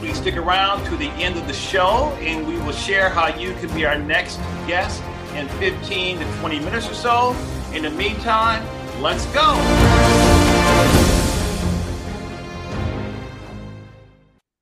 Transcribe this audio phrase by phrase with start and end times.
[0.00, 3.52] Please stick around to the end of the show and we will share how you
[3.56, 5.02] can be our next guest
[5.34, 7.36] in 15 to 20 minutes or so.
[7.74, 8.64] In the meantime,
[9.02, 9.52] let's go.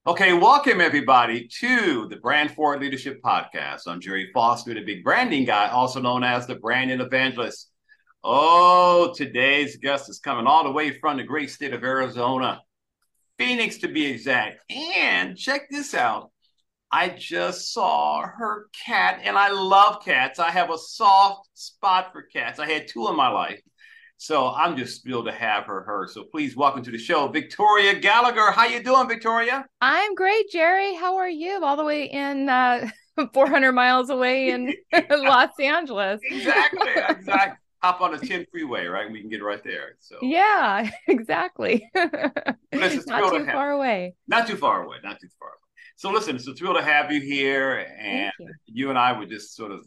[0.09, 3.83] Okay, welcome everybody to the Brand Forward Leadership Podcast.
[3.87, 7.71] I'm Gerry Foster, the big branding guy, also known as the branding evangelist.
[8.25, 12.61] Oh, today's guest is coming all the way from the great state of Arizona.
[13.39, 14.59] Phoenix to be exact.
[14.71, 16.31] And check this out.
[16.91, 20.39] I just saw her cat, and I love cats.
[20.39, 22.59] I have a soft spot for cats.
[22.59, 23.61] I had two in my life.
[24.17, 25.83] So I'm just thrilled to have her.
[25.83, 26.09] Her.
[26.11, 28.51] So please welcome to the show, Victoria Gallagher.
[28.51, 29.65] How you doing, Victoria?
[29.81, 30.95] I'm great, Gerry.
[30.95, 31.63] How are you?
[31.63, 32.89] All the way in uh,
[33.35, 34.75] 400 miles away in
[35.11, 36.21] Los Angeles.
[36.25, 36.89] exactly.
[37.09, 39.11] Exactly hop on a 10 freeway, right?
[39.11, 39.97] We can get right there.
[40.01, 41.89] So yeah, exactly.
[42.73, 44.15] listen, not too far away.
[44.27, 44.97] Not too far away.
[45.03, 45.55] Not too far away.
[45.97, 47.87] So listen, it's a thrill to have you here.
[48.01, 48.55] And you.
[48.67, 48.91] you.
[48.91, 49.85] and I were just sort of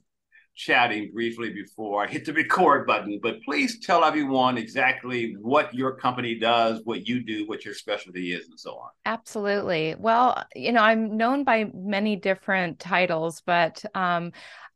[0.55, 3.19] chatting briefly before I hit the record button.
[3.21, 8.33] But please tell everyone exactly what your company does, what you do, what your specialty
[8.33, 8.89] is, and so on.
[9.05, 9.95] Absolutely.
[9.97, 14.31] Well, you know, I'm known by many different titles, but um,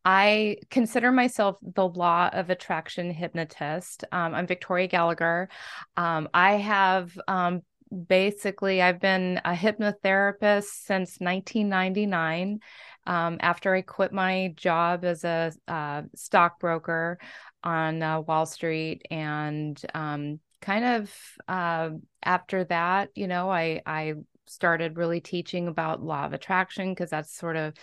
[0.05, 4.03] I consider myself the law of attraction hypnotist.
[4.11, 5.49] Um, I'm Victoria Gallagher.
[5.97, 7.63] Um, I have um,
[8.07, 12.59] basically I've been a hypnotherapist since 1999.
[13.07, 17.17] Um, after I quit my job as a uh, stockbroker
[17.63, 21.15] on uh, Wall Street, and um, kind of
[21.47, 21.89] uh,
[22.23, 24.13] after that, you know, I I
[24.47, 27.73] started really teaching about law of attraction because that's sort of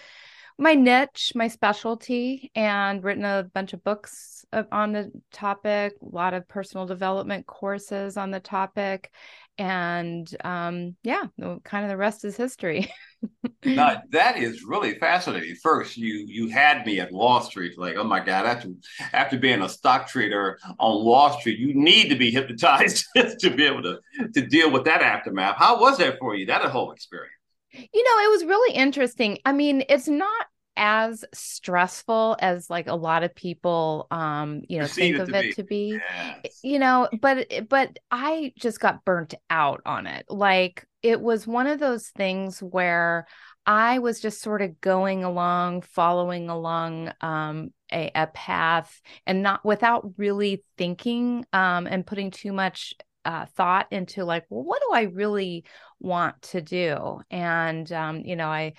[0.63, 6.35] my niche, my specialty, and written a bunch of books on the topic, a lot
[6.35, 9.11] of personal development courses on the topic.
[9.59, 11.25] And um, yeah,
[11.65, 12.93] kind of the rest is history.
[13.65, 15.57] now, that is really fascinating.
[15.63, 18.69] First, you you had me at Wall Street, like, oh my God, after
[19.13, 23.05] after being a stock trader on Wall Street, you need to be hypnotized
[23.41, 23.99] to be able to
[24.35, 25.57] to deal with that aftermath.
[25.57, 26.47] How was that for you?
[26.47, 27.35] That whole experience?
[27.75, 29.39] You know, it was really interesting.
[29.45, 30.47] I mean, it's not
[30.77, 35.53] as stressful as like a lot of people um you know think of it be.
[35.53, 35.99] to be
[36.45, 36.61] yes.
[36.63, 41.67] you know but but i just got burnt out on it like it was one
[41.67, 43.27] of those things where
[43.67, 49.63] i was just sort of going along following along um a, a path and not
[49.67, 52.95] without really thinking um and putting too much
[53.25, 55.65] uh, thought into like well what do i really
[56.01, 58.73] want to do and um you know i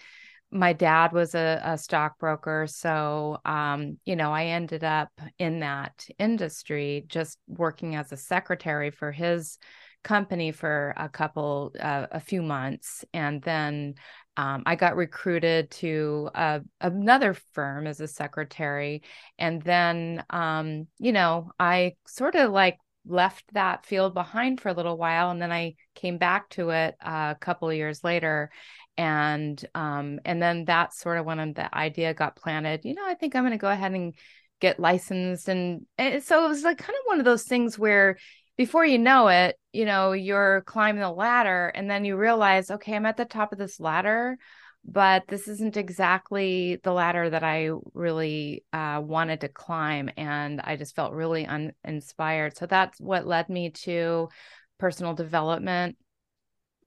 [0.54, 5.10] my dad was a, a stockbroker so um, you know i ended up
[5.40, 9.58] in that industry just working as a secretary for his
[10.04, 13.96] company for a couple uh, a few months and then
[14.38, 19.02] um, i got recruited to uh, another firm as a secretary
[19.40, 24.74] and then um, you know i sort of like left that field behind for a
[24.74, 28.50] little while and then i came back to it uh, a couple of years later
[28.98, 33.14] and um and then that's sort of when the idea got planted you know i
[33.14, 34.14] think i'm going to go ahead and
[34.60, 38.18] get licensed and, and so it was like kind of one of those things where
[38.56, 42.96] before you know it you know you're climbing the ladder and then you realize okay
[42.96, 44.38] i'm at the top of this ladder
[44.86, 50.76] but this isn't exactly the ladder that i really uh, wanted to climb and i
[50.76, 54.30] just felt really uninspired so that's what led me to
[54.78, 55.98] personal development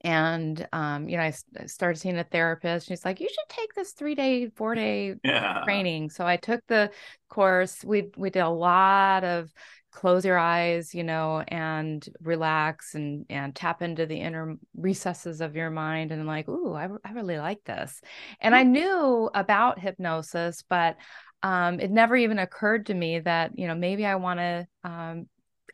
[0.06, 1.32] and um, you know, I
[1.66, 2.86] started seeing a therapist.
[2.86, 5.62] She's like, "You should take this three day, four day yeah.
[5.64, 6.92] training." So I took the
[7.28, 7.82] course.
[7.84, 9.52] We we did a lot of
[9.90, 15.56] close your eyes, you know, and relax and and tap into the inner recesses of
[15.56, 16.12] your mind.
[16.12, 18.00] And like, ooh, I I really like this.
[18.40, 20.98] And I knew about hypnosis, but
[21.42, 25.26] um, it never even occurred to me that you know maybe I want to um,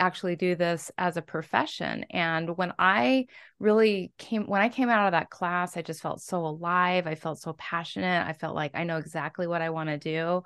[0.03, 2.05] actually do this as a profession.
[2.11, 3.27] And when I
[3.61, 7.07] really came, when I came out of that class, I just felt so alive.
[7.07, 8.27] I felt so passionate.
[8.27, 10.43] I felt like I know exactly what I want to do.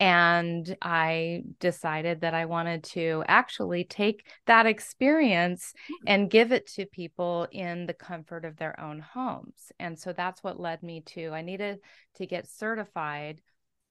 [0.00, 6.04] And I decided that I wanted to actually take that experience hmm.
[6.08, 9.70] and give it to people in the comfort of their own homes.
[9.78, 11.78] And so that's what led me to, I needed
[12.16, 13.40] to get certified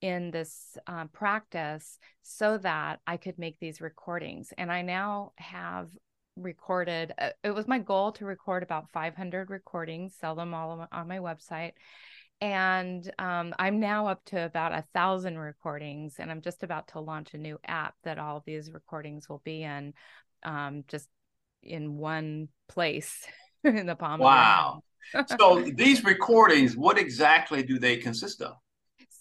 [0.05, 4.53] in this uh, practice so that I could make these recordings.
[4.55, 5.89] And I now have
[6.37, 11.07] recorded, uh, it was my goal to record about 500 recordings, sell them all on
[11.07, 11.71] my website.
[12.39, 16.99] And um, I'm now up to about a thousand recordings, and I'm just about to
[16.99, 19.93] launch a new app that all these recordings will be in,
[20.43, 21.07] um, just
[21.63, 23.25] in one place
[23.63, 24.19] in the palm.
[24.19, 24.83] Wow!
[25.39, 28.57] so these recordings, what exactly do they consist of?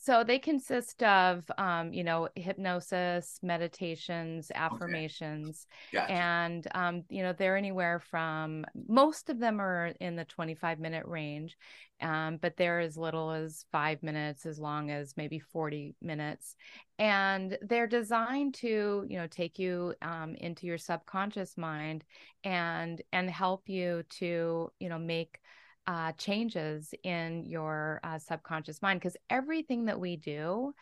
[0.05, 6.03] So they consist of, um, you know, hypnosis, meditations, affirmations, okay.
[6.03, 6.13] gotcha.
[6.13, 11.07] and um, you know they're anywhere from most of them are in the 25 minute
[11.07, 11.57] range,
[12.03, 16.55] um, but they're as little as five minutes, as long as maybe 40 minutes,
[16.99, 22.05] and they're designed to, you know, take you um, into your subconscious mind
[22.45, 25.41] and and help you to, you know, make
[25.87, 30.73] uh, changes in your uh, subconscious mind because everything that we do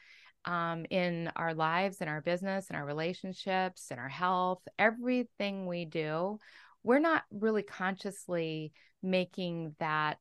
[0.44, 5.84] um, in our lives, in our business, in our relationships, in our health, everything we
[5.84, 6.38] do,
[6.82, 8.72] we're not really consciously
[9.02, 10.18] making that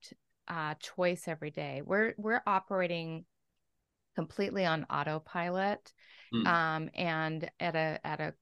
[0.48, 1.82] uh, choice every day.
[1.84, 3.26] We're we're operating
[4.16, 5.94] completely on autopilot
[6.34, 6.46] mm.
[6.46, 8.34] um, and at a at a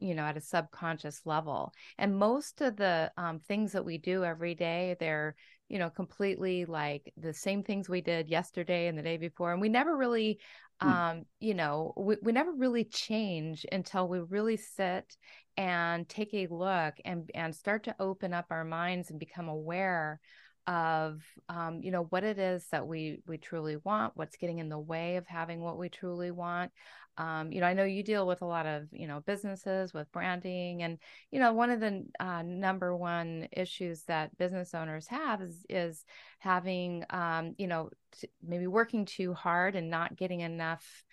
[0.00, 4.24] you know at a subconscious level and most of the um, things that we do
[4.24, 5.36] every day they're
[5.68, 9.60] you know completely like the same things we did yesterday and the day before and
[9.60, 10.38] we never really
[10.82, 10.86] mm.
[10.86, 15.16] um you know we, we never really change until we really sit
[15.56, 20.20] and take a look and and start to open up our minds and become aware
[20.66, 24.68] of um, you know what it is that we we truly want what's getting in
[24.68, 26.72] the way of having what we truly want
[27.16, 30.10] um, you know i know you deal with a lot of you know businesses with
[30.12, 30.98] branding and
[31.30, 36.04] you know one of the uh, number one issues that business owners have is is
[36.38, 37.90] having um, you know
[38.20, 41.04] t- maybe working too hard and not getting enough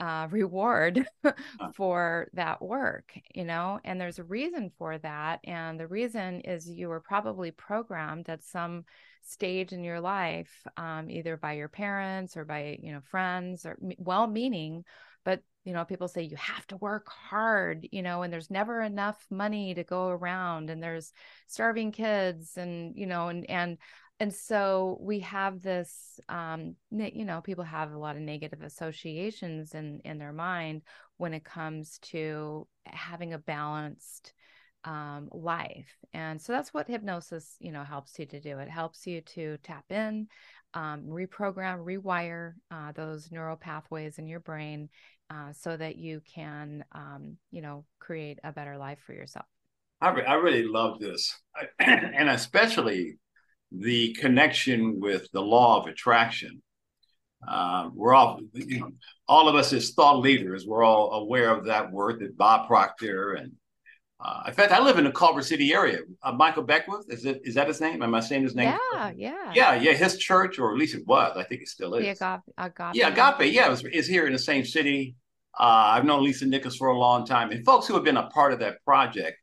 [0.00, 1.06] uh, reward
[1.74, 5.40] for that work, you know, and there's a reason for that.
[5.44, 8.84] And the reason is you were probably programmed at some
[9.22, 13.76] stage in your life, um, either by your parents or by, you know, friends or
[13.98, 14.84] well meaning,
[15.24, 18.80] but you know people say you have to work hard you know and there's never
[18.80, 21.12] enough money to go around and there's
[21.48, 23.76] starving kids and you know and and
[24.20, 29.74] and so we have this um, you know people have a lot of negative associations
[29.74, 30.82] in in their mind
[31.16, 34.34] when it comes to having a balanced
[34.84, 35.94] um, life.
[36.14, 38.58] And so that's what hypnosis you know helps you to do.
[38.58, 40.28] It helps you to tap in
[40.74, 44.90] um, reprogram rewire uh, those neural pathways in your brain
[45.30, 49.46] uh, so that you can um, you know create a better life for yourself.
[50.02, 51.40] I, re- I really love this.
[51.78, 53.18] And especially
[53.72, 56.62] the connection with the law of attraction.
[57.46, 58.90] Uh, we're all, you know,
[59.26, 63.32] all of us as thought leaders, we're all aware of that word that Bob Proctor
[63.34, 63.52] and
[64.22, 66.00] uh, in fact, I live in the Culver City area.
[66.22, 68.02] Uh, Michael Beckwith, is it is that his name?
[68.02, 68.76] Am I saying his name?
[68.92, 69.92] Yeah, yeah, yeah, yeah.
[69.92, 71.34] His church, or at least it was.
[71.38, 72.18] I think it still is.
[72.18, 72.94] The agape, agape.
[72.94, 73.50] Yeah, agape.
[73.54, 75.14] Yeah, is here in the same city.
[75.58, 78.26] Uh, I've known Lisa Nichols for a long time, and folks who have been a
[78.26, 79.38] part of that project.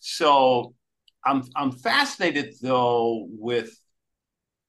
[0.00, 0.74] So
[1.24, 3.70] I'm I'm fascinated though with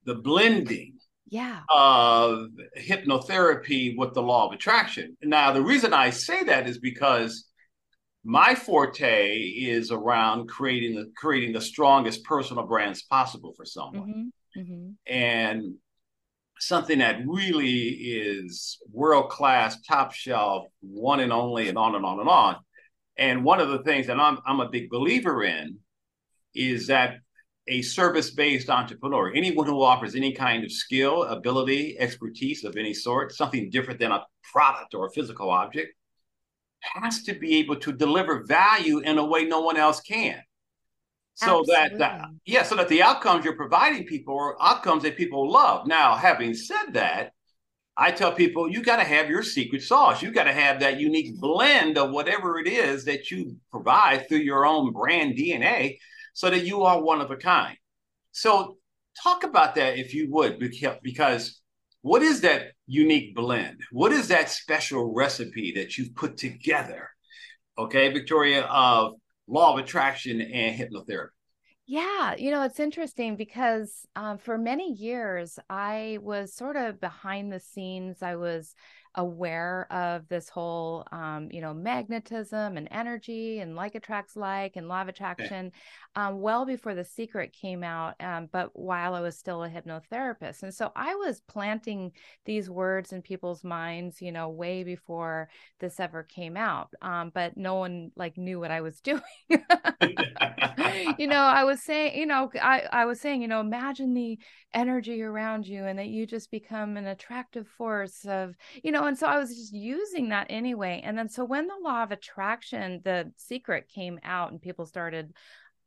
[0.06, 0.94] the blending
[1.30, 1.62] yeah.
[1.70, 2.48] of
[2.78, 5.16] hypnotherapy with the law of attraction.
[5.22, 7.46] Now, the reason I say that is because
[8.24, 14.32] my forte is around creating the creating the strongest personal brands possible for someone.
[14.56, 14.62] Mm-hmm.
[14.62, 15.14] Mm-hmm.
[15.14, 15.76] And
[16.60, 22.20] something that really is world class, top shelf, one and only, and on and on
[22.20, 22.58] and on.
[23.18, 25.78] And one of the things that I'm I'm a big believer in
[26.56, 27.18] is that
[27.68, 32.94] a service based entrepreneur, anyone who offers any kind of skill, ability, expertise of any
[32.94, 35.94] sort, something different than a product or a physical object,
[36.82, 40.42] has to be able to deliver value in a way no one else can.
[41.36, 45.50] So that, that yeah, so that the outcomes you're providing people are outcomes that people
[45.50, 45.88] love.
[45.88, 47.32] Now, having said that,
[47.96, 50.22] I tell people you got to have your secret sauce.
[50.22, 54.40] You got to have that unique blend of whatever it is that you provide through
[54.40, 56.00] your own brand DNA
[56.34, 57.78] so that you are one of a kind.
[58.32, 58.78] So,
[59.24, 60.60] talk about that if you would,
[61.04, 61.62] because
[62.02, 63.82] what is that unique blend?
[63.92, 67.10] What is that special recipe that you've put together?
[67.78, 69.14] Okay, Victoria, of
[69.48, 71.30] law of attraction and hypnotherapy?
[71.92, 77.52] Yeah, you know, it's interesting because um, for many years I was sort of behind
[77.52, 78.22] the scenes.
[78.22, 78.76] I was
[79.16, 84.88] aware of this whole um, you know magnetism and energy and like attracts like and
[84.88, 85.72] law of attraction
[86.16, 90.64] um, well before the secret came out um, but while i was still a hypnotherapist.
[90.64, 92.12] And so i was planting
[92.46, 95.50] these words in people's minds you know way before
[95.80, 99.22] this ever came out um, but no one like knew what i was doing.
[101.18, 104.40] You know i was saying you know I, I was saying you know imagine the
[104.74, 109.18] energy around you and that you just become an attractive force of you know and
[109.18, 113.02] so i was just using that anyway and then so when the law of attraction
[113.04, 115.34] the secret came out and people started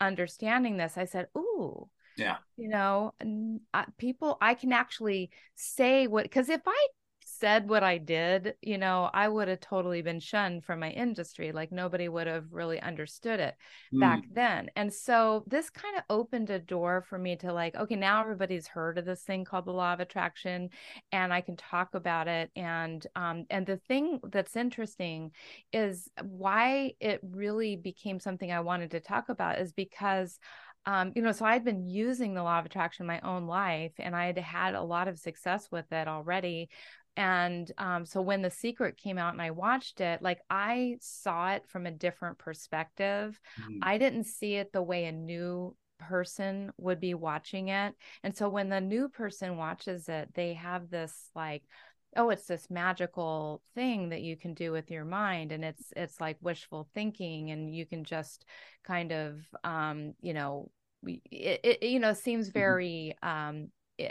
[0.00, 2.37] understanding this i said ooh yeah.
[2.57, 3.14] you know
[3.97, 6.87] people i can actually say what because if i
[7.42, 11.50] said what I did, you know, I would have totally been shunned from my industry.
[11.50, 13.56] Like nobody would have really understood it
[13.92, 13.99] mm.
[13.99, 14.70] back then.
[14.76, 18.68] And so this kind of opened a door for me to like, okay, now everybody's
[18.68, 20.70] heard of this thing called the law of attraction
[21.11, 22.52] and I can talk about it.
[22.54, 25.32] And um, and the thing that's interesting
[25.72, 30.38] is why it really became something I wanted to talk about is because
[30.84, 33.92] um, you know, so I'd been using the law of attraction in my own life
[33.99, 36.70] and I had had a lot of success with it already
[37.16, 41.52] and um, so when the secret came out and i watched it like i saw
[41.52, 43.78] it from a different perspective mm-hmm.
[43.83, 48.49] i didn't see it the way a new person would be watching it and so
[48.49, 51.62] when the new person watches it they have this like
[52.16, 56.21] oh it's this magical thing that you can do with your mind and it's it's
[56.21, 58.45] like wishful thinking and you can just
[58.85, 60.71] kind of um you know
[61.04, 62.59] it, it you know seems mm-hmm.
[62.59, 63.50] very mm-hmm.
[63.50, 63.69] um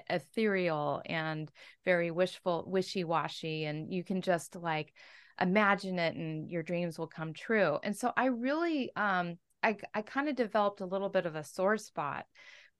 [0.09, 1.51] ethereal and
[1.85, 4.93] very wishful wishy-washy and you can just like
[5.39, 7.79] imagine it and your dreams will come true.
[7.83, 11.43] And so i really um i i kind of developed a little bit of a
[11.43, 12.25] sore spot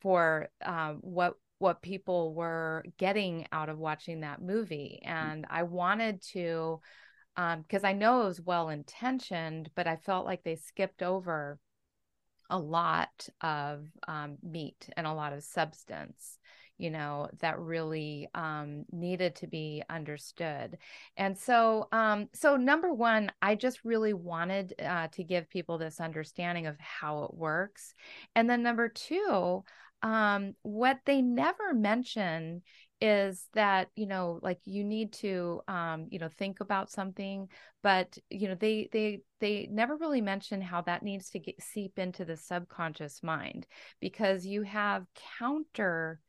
[0.02, 5.02] for um what what people were getting out of watching that movie.
[5.04, 6.80] And i wanted to
[7.38, 11.58] um because i know it was well intentioned but i felt like they skipped over
[12.52, 16.38] a lot of um, meat and a lot of substance
[16.82, 20.78] you know that really um, needed to be understood.
[21.18, 26.00] And so um, so number one i just really wanted uh, to give people this
[26.00, 27.94] understanding of how it works.
[28.36, 29.64] And then number two
[30.04, 32.64] um, what they never mention
[33.02, 37.48] is that you know like you need to um you know think about something
[37.82, 41.98] but you know they they they never really mention how that needs to get seep
[41.98, 43.66] into the subconscious mind
[44.00, 45.04] because you have
[45.40, 46.20] counter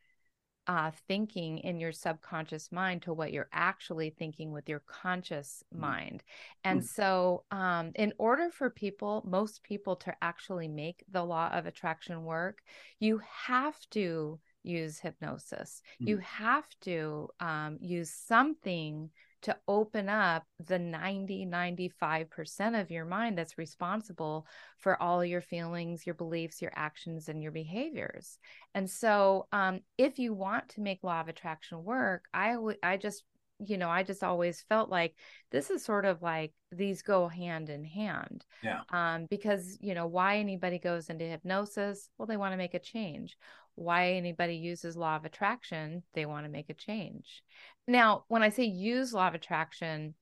[0.67, 5.81] uh, thinking in your subconscious mind to what you're actually thinking with your conscious mm.
[5.81, 6.23] mind.
[6.65, 6.87] And mm.
[6.87, 12.25] so, um, in order for people, most people, to actually make the law of attraction
[12.25, 12.63] work,
[13.01, 15.83] you have to use hypnosis.
[16.01, 16.09] Mm.
[16.09, 19.11] You have to um, use something
[19.43, 24.47] to open up the 90 95% of your mind that's responsible
[24.79, 28.39] for all your feelings your beliefs your actions and your behaviors.
[28.75, 33.25] And so um, if you want to make law of attraction work i i just
[33.65, 35.15] you know i just always felt like
[35.51, 38.45] this is sort of like these go hand in hand.
[38.63, 38.81] Yeah.
[38.91, 42.09] Um because you know why anybody goes into hypnosis?
[42.17, 43.37] Well they want to make a change
[43.75, 47.43] why anybody uses law of attraction they want to make a change.
[47.89, 50.15] Now when i say use law of attraction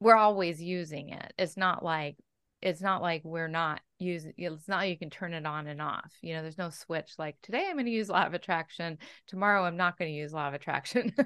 [0.00, 1.32] we're always using it.
[1.38, 2.16] It's not like
[2.62, 5.80] it's not like we're not using it's not like you can turn it on and
[5.80, 6.12] off.
[6.22, 9.64] You know there's no switch like today i'm going to use law of attraction tomorrow
[9.64, 11.14] i'm not going to use law of attraction.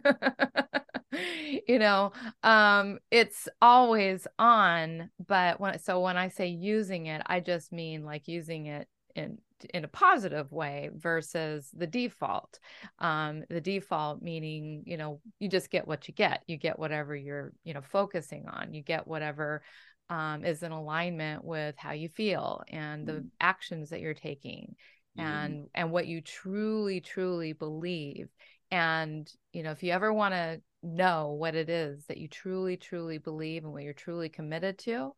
[1.68, 7.38] You know um it's always on but when so when i say using it i
[7.38, 9.38] just mean like using it in
[9.72, 12.58] in a positive way versus the default.
[12.98, 16.42] Um the default meaning you know you just get what you get.
[16.46, 18.74] You get whatever you're you know focusing on.
[18.74, 19.62] You get whatever
[20.10, 23.26] um, is in alignment with how you feel and the mm-hmm.
[23.40, 24.74] actions that you're taking
[25.18, 25.26] mm-hmm.
[25.26, 28.28] and and what you truly truly believe.
[28.70, 32.76] And you know if you ever want to know what it is that you truly
[32.76, 35.12] truly believe and what you're truly committed to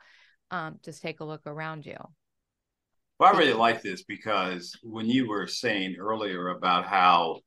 [0.50, 1.97] um, just take a look around you
[3.18, 7.40] well, I really like this because when you were saying earlier about how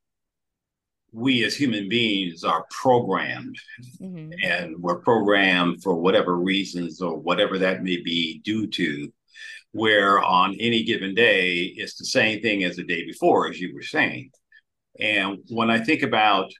[1.12, 3.56] we as human beings are programmed
[4.02, 4.32] mm-hmm.
[4.44, 9.12] and we're programmed for whatever reasons or whatever that may be due to,
[9.72, 13.74] where on any given day it's the same thing as the day before, as you
[13.74, 14.32] were saying.
[15.00, 16.52] And when I think about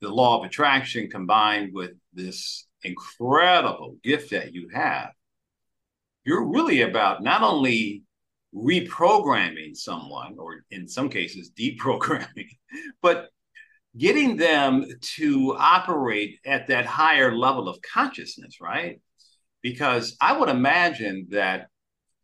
[0.00, 5.10] the law of attraction combined with this incredible gift that you have,
[6.24, 8.02] you're really about not only
[8.54, 12.48] reprogramming someone, or in some cases, deprogramming,
[13.02, 13.28] but
[13.96, 19.00] getting them to operate at that higher level of consciousness, right?
[19.62, 21.68] Because I would imagine that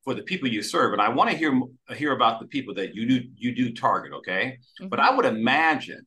[0.05, 1.61] for the people you serve, and I want to hear
[1.95, 4.59] hear about the people that you do you do target, okay?
[4.81, 4.89] Mm-hmm.
[4.89, 6.07] But I would imagine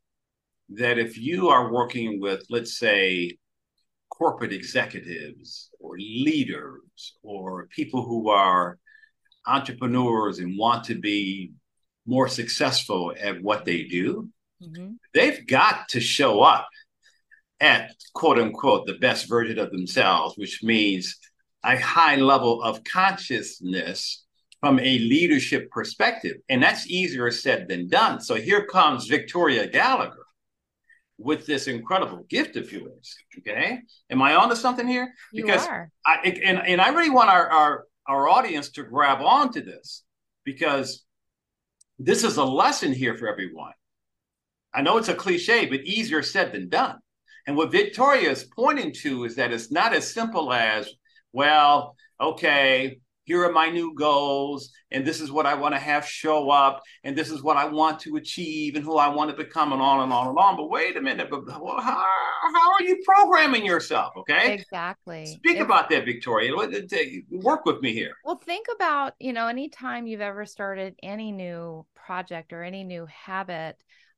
[0.69, 3.37] that if you are working with, let's say,
[4.09, 8.77] corporate executives or leaders or people who are
[9.45, 11.53] entrepreneurs and want to be
[12.05, 14.29] more successful at what they do,
[14.61, 14.93] mm-hmm.
[15.13, 16.67] they've got to show up
[17.59, 21.17] at quote unquote the best version of themselves, which means
[21.63, 24.25] a high level of consciousness
[24.59, 26.37] from a leadership perspective.
[26.49, 28.19] And that's easier said than done.
[28.21, 30.25] So here comes Victoria Gallagher
[31.17, 33.15] with this incredible gift of yours.
[33.39, 33.79] Okay.
[34.09, 35.13] Am I onto something here?
[35.33, 35.67] Because
[36.05, 40.03] I and, and I really want our, our our audience to grab onto this
[40.43, 41.05] because
[41.99, 43.73] this is a lesson here for everyone.
[44.73, 46.97] I know it's a cliche, but easier said than done.
[47.45, 50.89] And what Victoria is pointing to is that it's not as simple as,
[51.33, 56.05] well, okay, here are my new goals, and this is what I want to have
[56.05, 59.35] show up, and this is what I want to achieve, and who I want to
[59.35, 60.57] become, and on and on and on.
[60.57, 64.13] But wait a minute, but how, how are you programming yourself?
[64.17, 65.25] Okay, exactly.
[65.25, 66.51] Speak if, about that, Victoria.
[67.31, 68.13] Work with me here.
[68.25, 73.05] Well, think about you know, anytime you've ever started any new project or any new
[73.05, 73.77] habit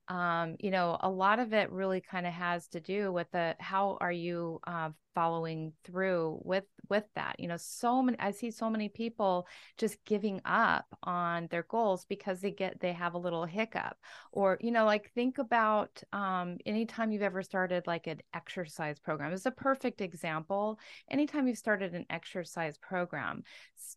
[0.09, 3.55] um, you know, a lot of it really kind of has to do with the
[3.59, 7.39] how are you uh, following through with with that.
[7.39, 9.47] You know, so many I see so many people
[9.79, 13.97] just giving up on their goals because they get they have a little hiccup,
[14.31, 19.33] or you know, like think about um, anytime you've ever started like an exercise program.
[19.33, 20.79] It's a perfect example.
[21.09, 23.43] Anytime you've started an exercise program,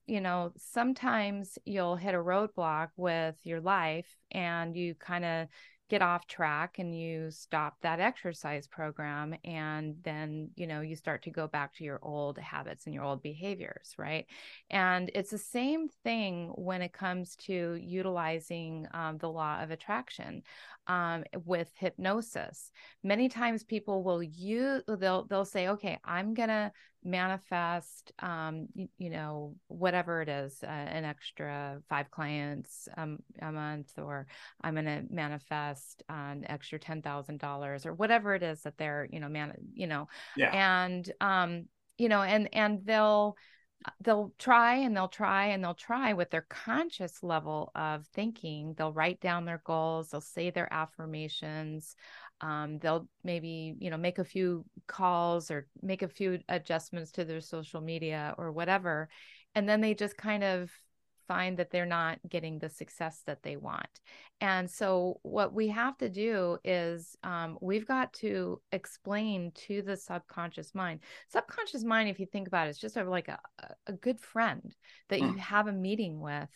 [0.06, 5.48] you know, sometimes you'll hit a roadblock with your life, and you kind of
[5.88, 11.22] get off track and you stop that exercise program and then you know you start
[11.22, 14.26] to go back to your old habits and your old behaviors right?
[14.70, 20.42] And it's the same thing when it comes to utilizing um, the law of attraction
[20.88, 22.70] um, with hypnosis.
[23.02, 26.72] Many times people will use they'll they'll say okay i'm gonna
[27.06, 33.52] manifest um, you, you, know whatever it is uh, an extra five clients um, a
[33.52, 34.26] month or
[34.62, 39.28] i'm going to manifest an extra $10000 or whatever it is that they're you know
[39.28, 40.50] man you know yeah.
[40.84, 41.66] and um
[41.96, 43.36] you know and and they'll
[44.00, 48.92] they'll try and they'll try and they'll try with their conscious level of thinking they'll
[48.92, 51.94] write down their goals they'll say their affirmations
[52.40, 57.24] um, they'll maybe you know make a few calls or make a few adjustments to
[57.24, 59.08] their social media or whatever
[59.54, 60.70] and then they just kind of
[61.26, 64.00] find that they're not getting the success that they want
[64.40, 69.96] and so what we have to do is um, we've got to explain to the
[69.96, 73.38] subconscious mind subconscious mind if you think about it is just a, like a,
[73.88, 74.76] a good friend
[75.08, 75.38] that you hmm.
[75.38, 76.50] have a meeting with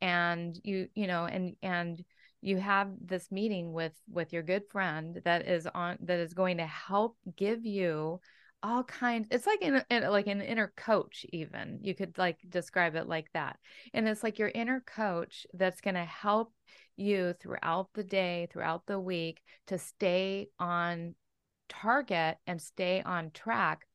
[0.00, 2.04] and you you know and and
[2.44, 6.58] you have this meeting with with your good friend that is on that is going
[6.58, 8.20] to help give you
[8.62, 12.94] all kinds it's like in, in, like an inner coach even you could like describe
[12.96, 13.58] it like that.
[13.92, 16.52] And it's like your inner coach that's going to help
[16.96, 21.14] you throughout the day throughout the week to stay on
[21.68, 23.86] target and stay on track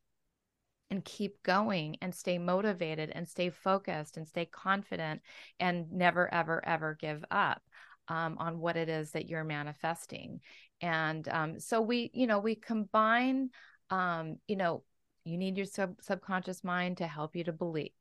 [0.92, 5.22] and keep going and stay motivated and stay focused and stay confident
[5.60, 7.62] and never ever ever give up
[8.10, 10.42] um, on what it is that you're manifesting.
[10.82, 13.50] And um, so we, you know, we combine,
[13.90, 14.84] um, you know,
[15.24, 17.92] you need your sub- subconscious mind to help you to believe.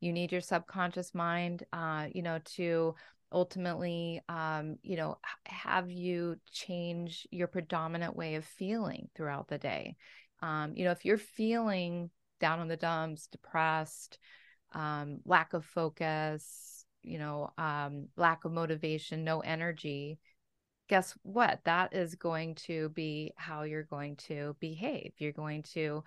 [0.00, 2.94] You need your subconscious mind, uh, you know, to
[3.32, 9.96] ultimately um, you know have you change your predominant way of feeling throughout the day
[10.42, 14.18] um, you know if you're feeling down on the dumps depressed
[14.72, 20.18] um, lack of focus you know um, lack of motivation no energy
[20.90, 21.60] guess what?
[21.64, 25.12] That is going to be how you're going to behave.
[25.18, 26.02] You're going to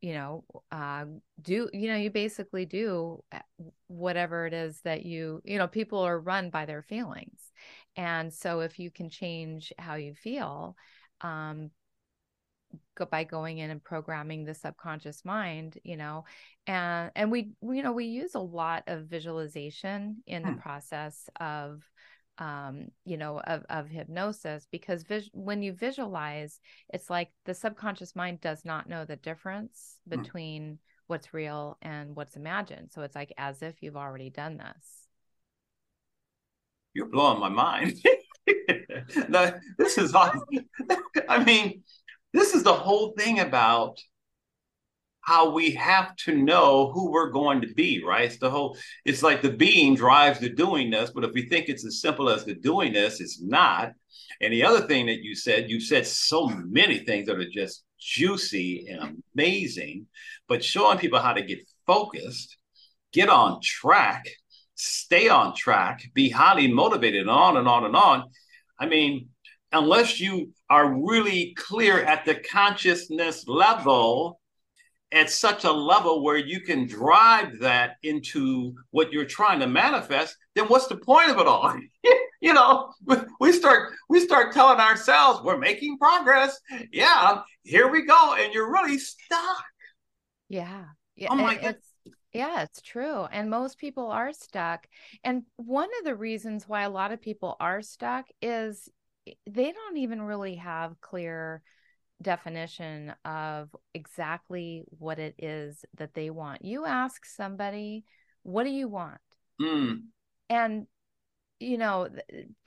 [0.00, 1.04] you know uh,
[1.42, 3.40] do you know you basically do uh,
[3.88, 7.50] whatever it is that you you know people are run by their feelings.
[7.96, 10.76] And so if you can change how you feel
[11.22, 11.70] um,
[13.10, 16.24] by going in and programming the subconscious mind you know
[16.66, 20.58] and and we, we you know we use a lot of visualization in the hmm.
[20.58, 21.82] process of
[22.38, 26.60] um you know of, of hypnosis because vis- when you visualize
[26.92, 30.20] it's like the subconscious mind does not know the difference hmm.
[30.20, 35.00] between what's real and what's imagined so it's like as if you've already done this
[36.94, 38.02] you're blowing my mind.
[39.28, 40.14] now, this is,
[41.28, 41.82] I mean,
[42.32, 44.00] this is the whole thing about
[45.22, 48.24] how we have to know who we're going to be, right?
[48.24, 51.84] It's the whole, it's like the being drives the doingness, but if we think it's
[51.84, 53.92] as simple as the doingness, it's not.
[54.40, 57.84] And the other thing that you said, you said so many things that are just
[58.00, 60.06] juicy and amazing,
[60.48, 62.56] but showing people how to get focused,
[63.12, 64.24] get on track,
[64.74, 68.24] stay on track, be highly motivated, and on and on and on.
[68.78, 69.28] I mean,
[69.72, 74.40] unless you are really clear at the consciousness level,
[75.12, 80.36] at such a level where you can drive that into what you're trying to manifest,
[80.54, 81.76] then what's the point of it all?
[82.40, 82.92] you know,
[83.40, 86.58] we start we start telling ourselves we're making progress.
[86.92, 89.64] Yeah, here we go, and you're really stuck.
[90.48, 90.84] Yeah.
[91.16, 91.28] Yeah.
[91.30, 91.76] Oh my god.
[92.32, 93.24] Yeah, it's true.
[93.24, 94.86] And most people are stuck.
[95.24, 98.88] And one of the reasons why a lot of people are stuck is
[99.46, 101.62] they don't even really have clear
[102.22, 106.64] definition of exactly what it is that they want.
[106.64, 108.04] You ask somebody,
[108.42, 109.20] what do you want?
[109.60, 110.02] Mm.
[110.48, 110.86] And
[111.60, 112.08] you know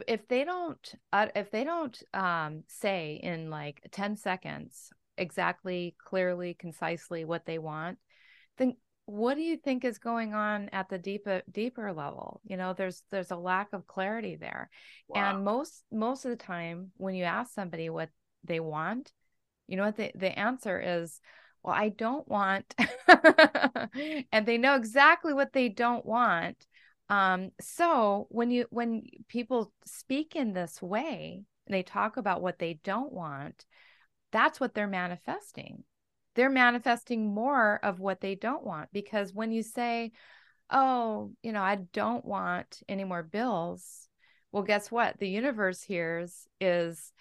[0.07, 6.53] if they don't uh, if they don't um, say in like 10 seconds exactly clearly
[6.53, 7.97] concisely what they want
[8.57, 12.41] then what do you think is going on at the deeper deeper level?
[12.45, 14.69] You know there's there's a lack of clarity there.
[15.07, 15.35] Wow.
[15.35, 18.09] and most most of the time when you ask somebody what
[18.45, 19.11] they want
[19.67, 21.19] you know what the, the answer is
[21.63, 22.75] well i don't want
[24.31, 26.65] and they know exactly what they don't want.
[27.09, 32.59] Um so when you when people speak in this way and they talk about what
[32.59, 33.65] they don't want
[34.31, 35.83] that's what they're manifesting
[36.35, 40.11] they're manifesting more of what they don't want because when you say
[40.69, 44.07] oh you know i don't want any more bills
[44.53, 45.17] well guess what?
[45.17, 47.11] The universe hears is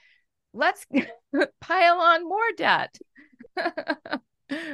[0.53, 0.87] let's
[1.61, 2.97] pile on more debt.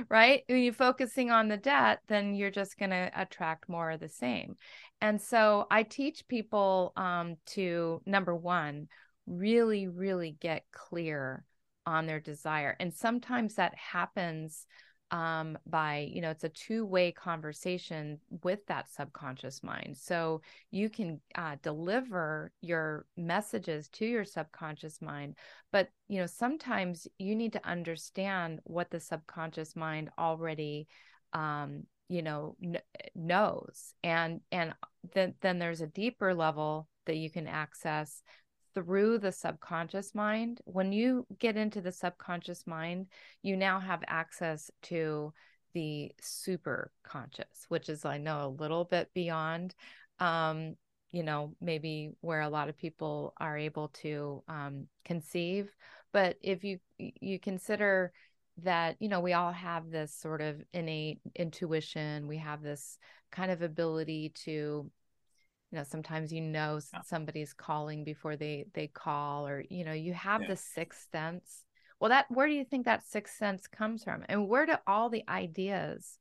[0.08, 0.42] Right?
[0.48, 4.08] When you're focusing on the debt then you're just going to attract more of the
[4.08, 4.56] same.
[5.00, 8.88] And so i teach people um, to number one
[9.28, 11.44] really really get clear
[11.88, 12.76] on their desire.
[12.78, 14.66] And sometimes that happens
[15.10, 19.96] um, by, you know, it's a two way conversation with that subconscious mind.
[19.96, 25.36] So you can uh, deliver your messages to your subconscious mind.
[25.72, 30.88] But, you know, sometimes you need to understand what the subconscious mind already
[31.32, 32.80] um, you know kn-
[33.14, 34.72] knows and and
[35.12, 38.22] then then there's a deeper level that you can access
[38.74, 40.60] through the subconscious mind.
[40.64, 43.06] When you get into the subconscious mind,
[43.42, 45.32] you now have access to
[45.74, 49.74] the super conscious, which is, I know, a little bit beyond,
[50.18, 50.76] um,
[51.12, 55.74] you know, maybe where a lot of people are able to um, conceive.
[56.12, 58.12] But if you you consider
[58.62, 62.98] that you know we all have this sort of innate intuition we have this
[63.30, 64.90] kind of ability to
[65.70, 67.00] you know sometimes you know yeah.
[67.02, 70.48] somebody's calling before they they call or you know you have yeah.
[70.48, 71.64] the sixth sense.
[72.00, 74.24] Well that where do you think that sixth sense comes from?
[74.28, 76.18] And where do all the ideas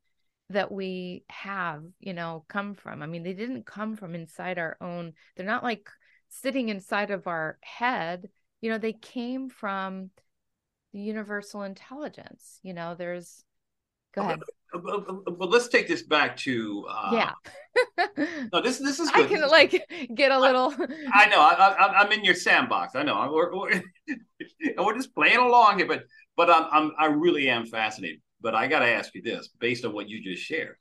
[0.49, 3.01] that we have you know come from?
[3.01, 5.89] I mean they didn't come from inside our own they're not like
[6.29, 8.29] sitting inside of our head.
[8.61, 10.09] You know they came from
[10.93, 13.43] the universal intelligence you know there's
[14.15, 14.39] go ahead
[14.73, 17.31] but let's take this back to uh, yeah.
[18.51, 19.09] no, this this is.
[19.11, 19.25] Good.
[19.25, 20.73] I can like get a little.
[21.13, 21.39] I, I know.
[21.39, 22.95] I, am in your sandbox.
[22.95, 23.29] I know.
[23.31, 23.83] We're, we're,
[24.77, 26.03] we're just playing along here, but
[26.35, 28.21] but I'm, I'm I really am fascinated.
[28.41, 30.75] But I got to ask you this, based on what you just shared.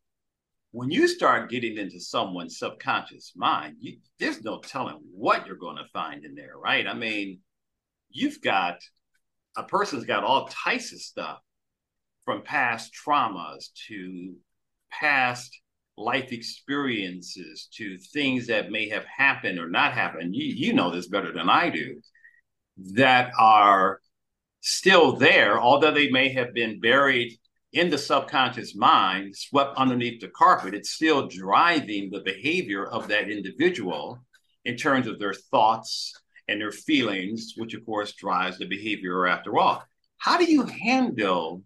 [0.72, 5.76] When you start getting into someone's subconscious mind, you, there's no telling what you're going
[5.76, 6.86] to find in there, right?
[6.86, 7.38] I mean,
[8.10, 8.80] you've got
[9.56, 11.38] a person's got all types of stuff
[12.26, 14.34] from past traumas to
[14.90, 15.58] past
[15.96, 20.34] life experiences to things that may have happened or not happened.
[20.34, 22.02] You, you know this better than I do,
[22.94, 24.00] that are
[24.60, 27.38] still there, although they may have been buried
[27.72, 33.30] in the subconscious mind, swept underneath the carpet, it's still driving the behavior of that
[33.30, 34.18] individual
[34.64, 36.12] in terms of their thoughts
[36.48, 39.84] and their feelings, which of course drives the behavior after all.
[40.18, 41.62] How do you handle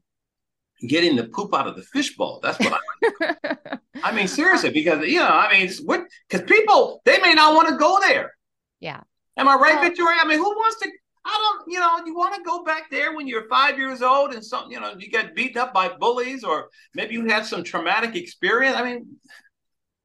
[0.86, 2.40] getting the poop out of the fishbowl.
[2.42, 3.78] That's what I.
[4.02, 6.04] I mean, seriously, because you know, I mean, what?
[6.28, 8.32] Because people they may not want to go there.
[8.80, 9.00] Yeah.
[9.36, 10.18] Am I right, well, Victoria?
[10.20, 10.90] I mean, who wants to?
[11.24, 14.32] I don't, you know, you want to go back there when you're five years old
[14.32, 17.62] and something, you know, you get beaten up by bullies, or maybe you had some
[17.62, 18.74] traumatic experience.
[18.76, 19.06] I mean,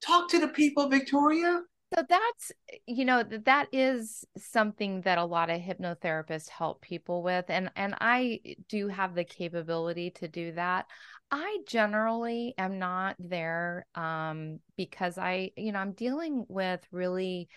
[0.01, 1.61] talk to the people, Victoria.
[1.93, 2.52] So that's,
[2.88, 7.45] you know, that is something that a lot of hypnotherapists help people with.
[7.50, 10.88] And, and I eh, do have the capability to do that.
[11.32, 17.50] I generally am not there um, because I, you know, I'm dealing with really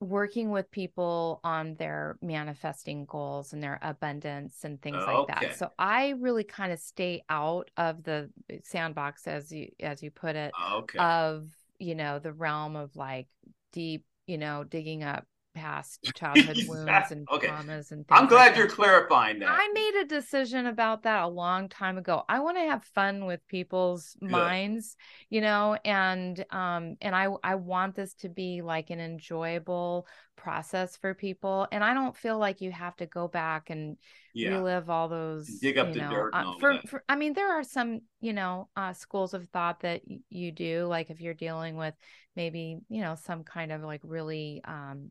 [0.00, 5.58] working with people on their manifesting goals and their abundance and things like that.
[5.58, 10.10] So I really kind of stay out of the eh, sandbox as you as you
[10.10, 10.98] put it ah, okay.
[10.98, 13.28] of you know the realm of like
[13.72, 15.26] deep you know digging up
[15.58, 17.48] past childhood wounds and okay.
[17.48, 19.48] traumas and I'm glad like you're clarifying that.
[19.50, 22.22] I made a decision about that a long time ago.
[22.28, 24.30] I want to have fun with people's Good.
[24.30, 24.96] minds,
[25.30, 30.96] you know, and um and I I want this to be like an enjoyable process
[30.96, 33.96] for people and I don't feel like you have to go back and
[34.34, 34.50] yeah.
[34.50, 37.64] relive all those dig up the know, dirt uh, for, for, I mean there are
[37.64, 41.94] some, you know, uh schools of thought that you do like if you're dealing with
[42.36, 45.10] maybe, you know, some kind of like really um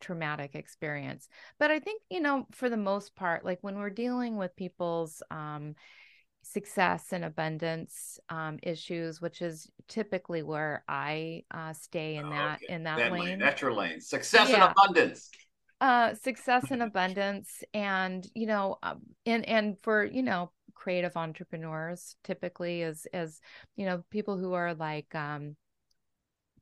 [0.00, 1.28] traumatic experience.
[1.58, 5.22] But I think, you know, for the most part, like when we're dealing with people's
[5.30, 5.74] um,
[6.42, 12.72] success and abundance um, issues, which is typically where I uh, stay in that okay.
[12.72, 13.24] in that, that lane.
[13.24, 13.38] lane.
[13.38, 14.00] That's your lane.
[14.00, 14.64] Success yeah.
[14.64, 15.30] and abundance.
[15.80, 22.16] Uh, success and abundance, and you know, um, and and for you know, creative entrepreneurs
[22.24, 23.40] typically is as
[23.76, 25.56] you know, people who are like um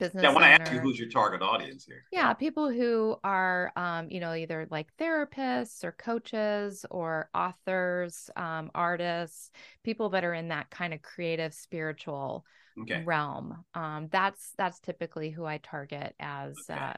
[0.05, 0.23] business.
[0.23, 2.05] Yeah, I want to ask you who's your target audience here.
[2.12, 8.71] Yeah, people who are, um, you know, either like therapists or coaches or authors, um,
[8.75, 9.51] artists,
[9.83, 12.45] people that are in that kind of creative, spiritual
[12.83, 13.03] okay.
[13.05, 13.64] realm.
[13.75, 16.81] Um, that's that's typically who I target as okay.
[16.81, 16.93] uh,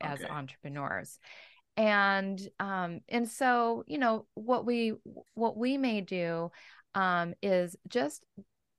[0.00, 0.30] as okay.
[0.30, 1.18] entrepreneurs.
[1.76, 4.94] And um, and so you know what we
[5.34, 6.50] what we may do
[6.94, 8.24] um, is just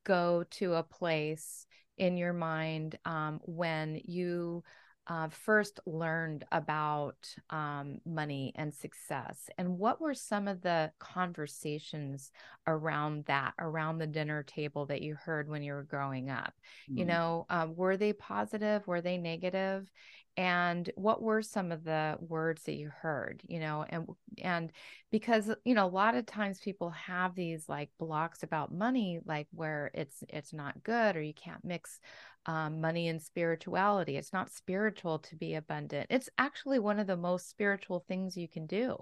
[0.05, 1.65] go to a place
[1.99, 4.63] in your mind um, when you
[5.07, 7.17] uh, first learned about
[7.49, 9.49] um, money and success?
[9.57, 12.31] And what were some of the conversations
[12.67, 16.53] around that, around the dinner table that you heard when you were growing up?
[16.89, 16.99] Mm-hmm.
[16.99, 18.85] You know, uh, were they positive?
[18.85, 19.91] Were they negative?
[20.37, 24.07] And what were some of the words that you heard you know and
[24.41, 24.71] and
[25.11, 29.47] because you know a lot of times people have these like blocks about money like
[29.51, 31.99] where it's it's not good or you can't mix
[32.45, 34.17] um, money and spirituality.
[34.17, 36.07] It's not spiritual to be abundant.
[36.09, 38.95] It's actually one of the most spiritual things you can do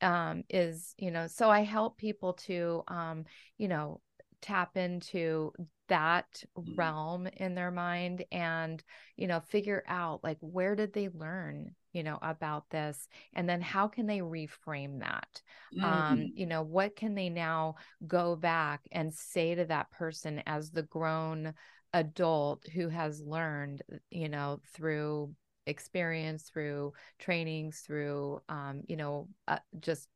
[0.00, 3.24] um is you know so i help people to um
[3.56, 4.00] you know
[4.40, 5.52] tap into
[5.88, 6.74] that mm-hmm.
[6.74, 8.82] realm in their mind and
[9.16, 13.60] you know figure out like where did they learn you know about this and then
[13.60, 15.42] how can they reframe that
[15.82, 16.12] um, mm-hmm.
[16.12, 17.74] um you know what can they now
[18.06, 21.52] go back and say to that person as the grown
[21.94, 25.34] adult who has learned you know through
[25.66, 30.08] experience through trainings through um you know uh, just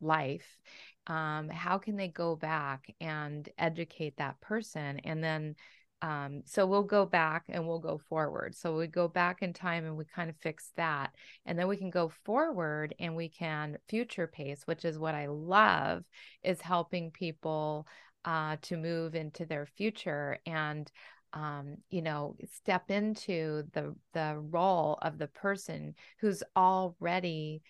[0.00, 0.58] life
[1.06, 4.98] um, how can they go back and educate that person?
[5.00, 5.56] And then
[6.02, 8.54] um, so we'll go back and we'll go forward.
[8.54, 11.14] So we go back in time and we kind of fix that.
[11.46, 15.26] And then we can go forward and we can future pace which is what i
[15.26, 16.04] love
[16.42, 17.86] is helping people
[18.24, 20.90] uh, to move into their future and
[21.32, 27.62] um, you know step into the the role of the person who's already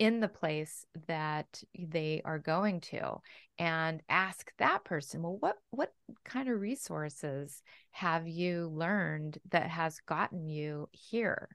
[0.00, 3.18] in the place that they are going to
[3.58, 5.92] and ask that person well what what
[6.24, 11.48] kind of resources have you learned that has gotten you here?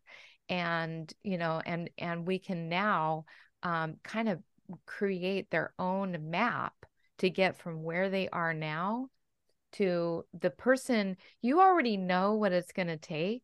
[0.48, 3.26] And you know and and we can now
[3.64, 4.40] um, kind of
[4.86, 6.74] create their own map
[7.18, 9.08] to get from where they are now
[9.74, 13.44] to the person you already know what it's going to take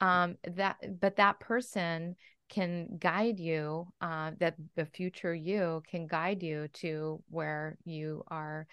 [0.00, 2.16] um that but that person
[2.50, 8.66] can guide you uh, that the future you can guide you to where you are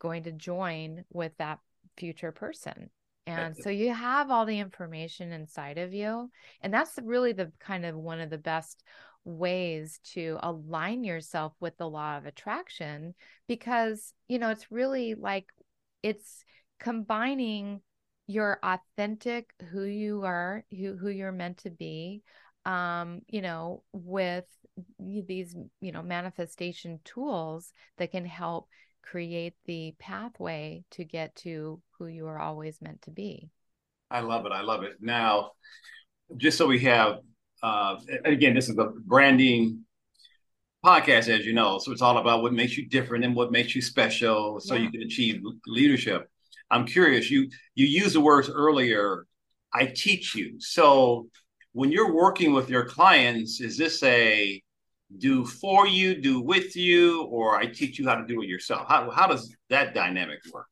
[0.00, 1.58] going to join with that
[1.96, 2.90] future person.
[3.26, 6.30] And so you have all the information inside of you
[6.62, 8.82] and that's really the kind of one of the best
[9.24, 13.14] ways to align yourself with the law of attraction
[13.46, 15.46] because you know it's really like
[16.02, 16.44] it's
[16.80, 17.80] combining
[18.26, 22.22] your authentic who you are who, who you're meant to be
[22.68, 24.44] um, you know, with
[24.98, 28.68] these, you know, manifestation tools that can help
[29.02, 33.48] create the pathway to get to who you are always meant to be.
[34.10, 34.52] I love it.
[34.52, 34.96] I love it.
[35.00, 35.52] Now,
[36.36, 37.20] just so we have,
[37.62, 39.86] uh, again, this is a branding
[40.84, 41.78] podcast, as you know.
[41.78, 44.82] So it's all about what makes you different and what makes you special so yeah.
[44.82, 46.28] you can achieve leadership.
[46.70, 49.26] I'm curious, you you used the words earlier
[49.72, 50.60] I teach you.
[50.60, 51.28] So
[51.72, 54.62] when you're working with your clients, is this a
[55.16, 58.86] do for you, do with you, or I teach you how to do it yourself?
[58.88, 60.66] How, how does that dynamic work?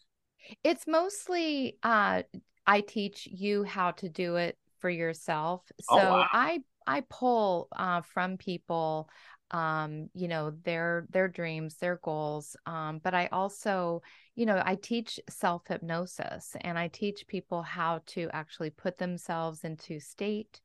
[0.62, 2.22] It's mostly uh,
[2.66, 5.62] I teach you how to do it for yourself.
[5.88, 6.26] Oh, so oh, wow.
[6.32, 9.08] I I pull uh, from people
[9.52, 14.02] um you know their their dreams their goals um but i also
[14.36, 19.64] you know i teach self hypnosis and i teach people how to actually put themselves
[19.64, 20.60] into state.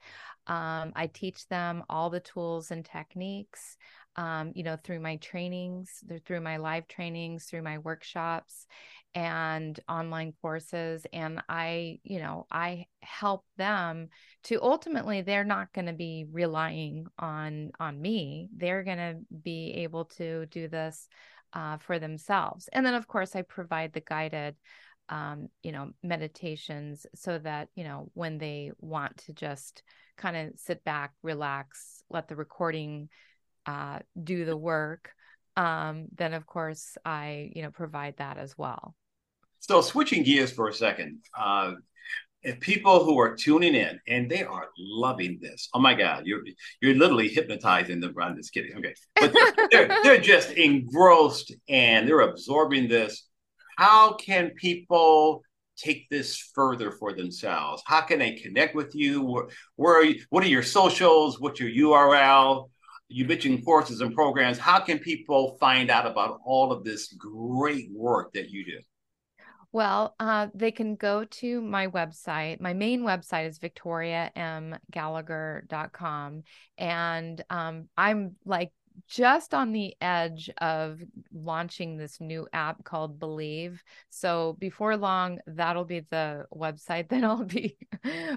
[0.47, 3.77] Um i teach them all the tools and techniques
[4.17, 8.67] um you know through my trainings through my live trainings through my workshops
[9.15, 14.09] and online courses and i you know i help them
[14.43, 18.49] to ultimately they're not going to be relying on on me.
[18.55, 21.07] They're going to be able to do this
[21.53, 22.69] uh, for themselves.
[22.71, 24.55] And then of course i provide the guided
[25.09, 29.83] um, you know meditations so that you know when they want to just
[30.17, 33.09] kind of sit back relax let the recording
[33.65, 35.11] uh, do the work
[35.57, 38.95] um, then of course i you know provide that as well.
[39.59, 41.73] So switching gears for a second, uh,
[42.43, 46.41] if people who are tuning in and they are loving this, oh my God, you're
[46.81, 48.15] you're literally hypnotizing them.
[48.19, 48.75] I'm just kidding.
[48.77, 49.33] Okay, but
[49.71, 53.27] they're, they're, just engrossed and they're absorbing this.
[53.77, 55.43] How can people
[55.77, 57.81] take this further for themselves?
[57.85, 59.23] How can they connect with you?
[59.23, 61.39] Where, where are you, what are your socials?
[61.39, 62.69] What's your URL?
[63.07, 64.57] You mentioned courses and programs.
[64.57, 68.79] How can people find out about all of this great work that you do?
[69.73, 72.59] Well, uh, they can go to my website.
[72.59, 76.43] My main website is victoriamgallagher.com.
[76.77, 78.73] And um, I'm like
[79.07, 81.01] just on the edge of
[81.33, 83.81] launching this new app called Believe.
[84.09, 87.77] So before long, that'll be the website that I'll be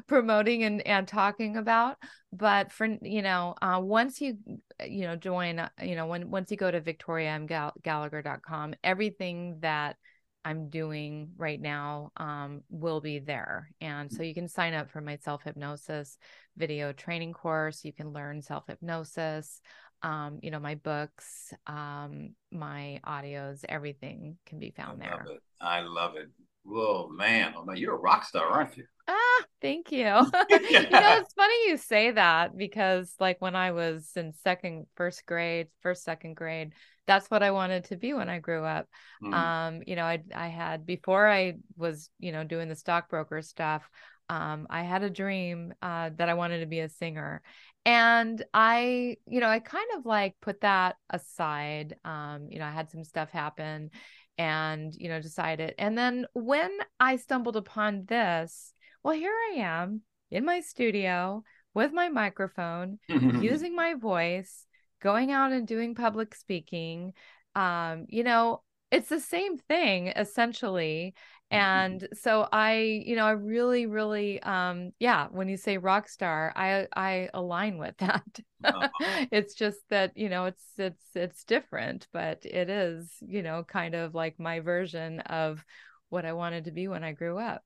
[0.07, 1.97] promoting and, and talking about.
[2.33, 4.39] But for you know, uh, once you
[4.85, 9.97] you know join, uh, you know, when once you go to victoriamgallagher.com, everything that
[10.45, 13.71] I'm doing right now um, will be there.
[13.81, 16.19] And so you can sign up for my self hypnosis
[16.57, 17.85] video training course.
[17.85, 19.61] You can learn self hypnosis,
[20.03, 25.27] um, you know, my books, um, my audios, everything can be found I there.
[25.31, 25.43] It.
[25.61, 26.29] I love it.
[26.65, 27.55] Whoa, man.
[27.57, 28.85] Oh, man, you're a rock star, aren't you?
[29.09, 29.99] Ah, thank you.
[30.01, 30.23] yeah.
[30.51, 35.27] You know, it's funny you say that because, like, when I was in second, first
[35.27, 36.73] grade, first, second grade,
[37.07, 38.89] that's what I wanted to be when I grew up.
[39.23, 39.35] Mm.
[39.35, 43.89] Um, you know, I I had before I was, you know, doing the stockbroker stuff,
[44.29, 47.43] um, I had a dream uh, that I wanted to be a singer.
[47.87, 51.97] And I, you know, I kind of like put that aside.
[52.05, 53.91] Um, you know, I had some stuff happen
[54.39, 55.75] and, you know, decided.
[55.79, 61.93] And then when I stumbled upon this, well, here I am in my studio with
[61.93, 64.67] my microphone, using my voice
[65.05, 67.13] going out and doing public speaking
[67.55, 71.15] um you know it's the same thing essentially
[71.53, 71.57] mm-hmm.
[71.57, 76.53] and so i you know i really really um yeah when you say rock star
[76.57, 78.25] i i align with that
[78.65, 78.89] uh-huh.
[79.31, 83.95] it's just that you know it's it's it's different but it is you know kind
[83.95, 85.63] of like my version of
[86.09, 87.63] what i wanted to be when i grew up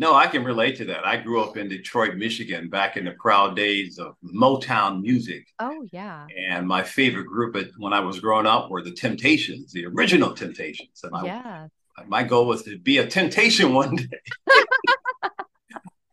[0.00, 1.06] no, I can relate to that.
[1.06, 5.46] I grew up in Detroit, Michigan, back in the proud days of Motown music.
[5.58, 6.26] Oh, yeah.
[6.34, 10.32] And my favorite group at, when I was growing up were the Temptations, the original
[10.32, 11.02] Temptations.
[11.02, 11.66] And yeah.
[11.98, 14.08] I, my goal was to be a temptation one day.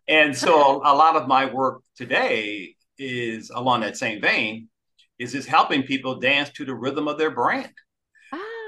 [0.09, 4.67] and so a lot of my work today is along that same vein,
[5.17, 7.71] is just helping people dance to the rhythm of their brand.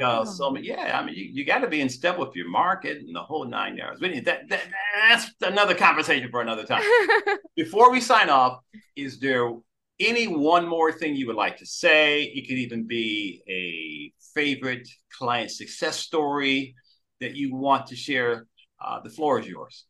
[0.01, 2.97] Uh, so yeah, I mean, you, you got to be in step with your market
[2.97, 3.99] and the whole nine yards.
[3.99, 4.61] But that, that
[5.09, 6.83] that's another conversation for another time.
[7.55, 8.59] Before we sign off,
[8.95, 9.51] is there
[9.99, 12.23] any one more thing you would like to say?
[12.23, 16.75] It could even be a favorite client success story
[17.19, 18.47] that you want to share.
[18.81, 19.85] Uh, the floor is yours.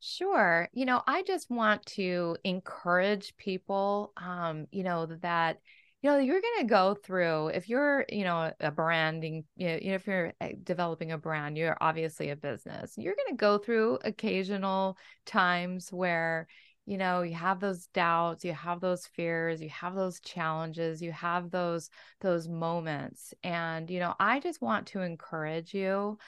[0.00, 0.68] Sure.
[0.72, 5.58] You know, I just want to encourage people, um, you know, that
[6.02, 9.78] you know you're going to go through if you're you know a branding you know
[9.80, 13.98] if you're eh, developing a brand you're obviously a business you're going to go through
[14.04, 16.46] occasional times where
[16.84, 21.12] you know you have those doubts you have those fears you have those challenges you
[21.12, 21.88] have those
[22.20, 26.18] those moments and you know i just want to encourage you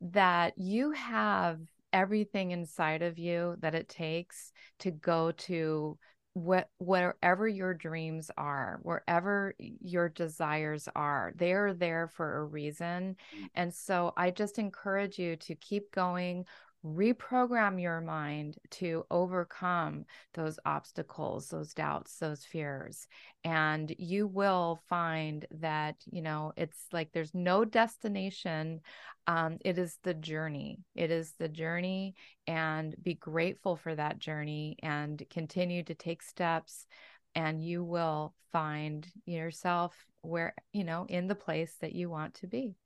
[0.00, 1.58] that you have
[1.92, 5.96] everything inside of you that it takes to go to
[6.34, 13.46] what wherever your dreams are wherever your desires are they're there for a reason mm.
[13.54, 16.44] and so i just encourage you to keep going
[16.84, 20.04] reprogram your mind to overcome
[20.34, 23.06] those obstacles, those doubts, those fears.
[23.42, 28.80] And you will find that, you know, it's like there's no destination.
[29.26, 30.80] Um, it is the journey.
[30.94, 32.14] It is the journey,
[32.46, 36.86] and be grateful for that journey and continue to take steps.
[37.34, 42.46] And you will find yourself where, you know, in the place that you want to
[42.46, 42.76] be.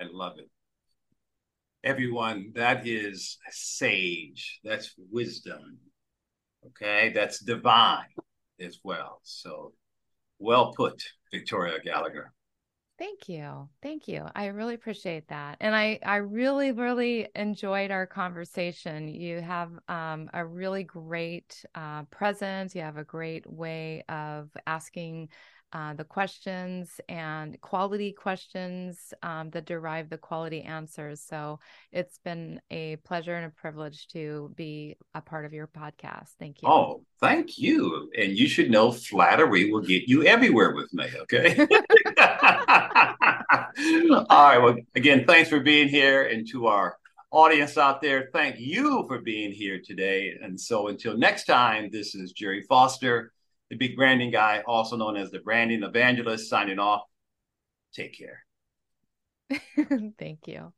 [0.00, 0.48] I love it
[1.84, 4.60] everyone, that is sage.
[4.64, 5.78] That's wisdom.
[6.66, 8.06] Okay, that's divine
[8.60, 9.20] as well.
[9.22, 9.72] So
[10.38, 11.02] well put,
[11.32, 12.32] Victoria Gallagher.
[12.98, 13.66] Thank you.
[13.82, 14.26] Thank you.
[14.34, 15.56] I really appreciate that.
[15.60, 19.08] And I, I really, really enjoyed our conversation.
[19.08, 22.74] You have um, a really great uh, presence.
[22.74, 25.30] You have a great way of asking
[25.72, 31.20] uh, the questions and quality questions um, that derive the quality answers.
[31.20, 31.60] So
[31.92, 36.30] it's been a pleasure and a privilege to be a part of your podcast.
[36.38, 36.68] Thank you.
[36.68, 38.10] Oh, thank you.
[38.18, 41.06] And you should know flattery will get you everywhere with me.
[41.22, 41.56] Okay.
[44.10, 44.58] All right.
[44.58, 46.24] Well, again, thanks for being here.
[46.24, 46.96] And to our
[47.30, 50.36] audience out there, thank you for being here today.
[50.42, 53.32] And so until next time, this is Gerry Foster
[53.70, 57.02] the big branding guy, also known as the branding evangelist, signing off.
[57.94, 58.44] Take care.
[60.18, 60.72] Thank you.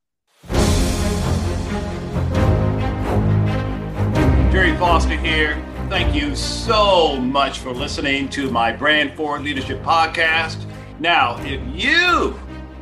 [4.53, 5.63] Gerry Foster here.
[5.89, 10.65] Thank you so much for listening to my Brand Forward Leadership podcast.
[11.01, 12.39] Now, if you,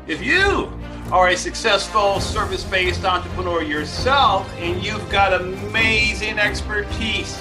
[0.06, 0.79] if you
[1.12, 7.36] are a successful service based entrepreneur yourself and you've got amazing expertise.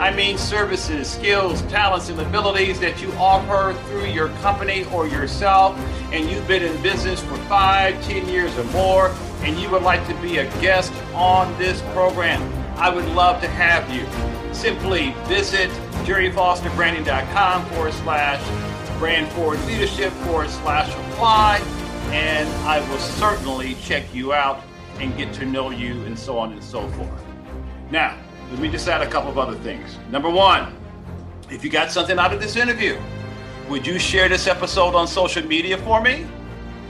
[0.00, 5.78] I mean, services, skills, talents, and abilities that you offer through your company or yourself,
[6.12, 10.04] and you've been in business for five, ten years or more, and you would like
[10.08, 12.42] to be a guest on this program.
[12.76, 14.04] I would love to have you.
[14.52, 15.70] Simply visit
[16.04, 21.81] gerryfosterbranding.com forward slash brand forward leadership forward slash apply
[22.12, 24.62] and I will certainly check you out
[24.98, 27.24] and get to know you and so on and so forth.
[27.90, 28.18] Now,
[28.50, 29.96] let me just add a couple of other things.
[30.10, 30.76] Number one,
[31.50, 33.00] if you got something out of this interview,
[33.70, 36.26] would you share this episode on social media for me?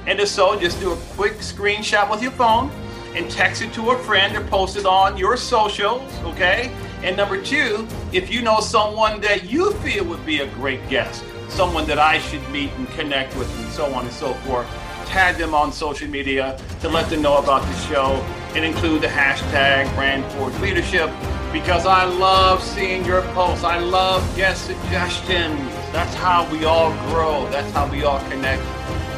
[0.07, 2.71] And if so, just do a quick screenshot with your phone
[3.15, 6.75] and text it to a friend or post it on your socials, okay?
[7.05, 11.23] And number two, if you know someone that you feel would be a great guest,
[11.49, 14.67] someone that I should meet and connect with, and so on and so forth,
[15.13, 18.15] tag them on social media to let them know about the show
[18.55, 21.11] and include the hashtag brand forward leadership
[21.53, 23.63] because I love seeing your posts.
[23.63, 25.61] I love guest suggestions.
[25.93, 27.47] That's how we all grow.
[27.51, 28.63] That's how we all connect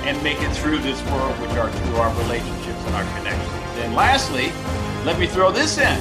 [0.03, 3.53] and make it through this world, which are through our relationships and our connections.
[3.79, 4.51] And lastly,
[5.05, 5.97] let me throw this in.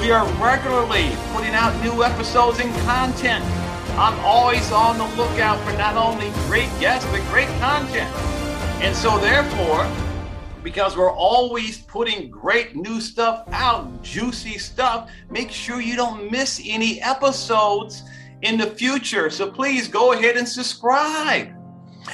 [0.00, 3.44] We are regularly putting out new episodes and content.
[3.98, 8.37] I'm always on the lookout for not only great guests, but great content.
[8.80, 9.90] And so, therefore,
[10.62, 16.60] because we're always putting great new stuff out, juicy stuff, make sure you don't miss
[16.64, 18.02] any episodes
[18.42, 19.30] in the future.
[19.30, 21.48] So please go ahead and subscribe.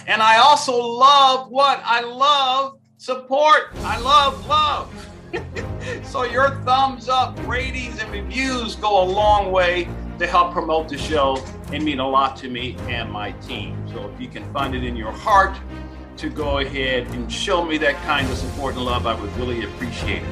[0.07, 1.81] And I also love what?
[1.85, 3.71] I love support.
[3.79, 5.11] I love love.
[6.05, 9.89] so your thumbs up, ratings, and reviews go a long way
[10.19, 13.77] to help promote the show and mean a lot to me and my team.
[13.89, 15.57] So if you can find it in your heart,
[16.17, 19.65] to go ahead and show me that kind of support and love, I would really
[19.65, 20.29] appreciate it.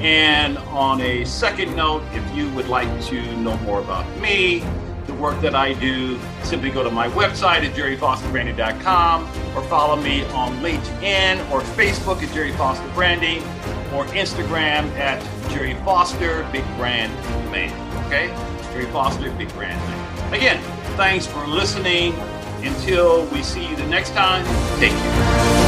[0.00, 4.64] And on a second note, if you would like to know more about me,
[5.06, 9.24] the work that I do, simply go to my website at gerryfosterbranding.com
[9.56, 13.42] or follow me on LinkedIn or Facebook at Gerry Foster Branding
[13.92, 17.12] or Instagram at Gerry Foster Big Brand
[17.50, 17.70] Man.
[18.06, 18.28] Okay?
[18.72, 20.34] Gerry Foster Big Brand Man.
[20.34, 20.62] Again,
[20.96, 22.14] thanks for listening.
[22.66, 24.44] Until we see you the next time,
[24.80, 25.63] take care.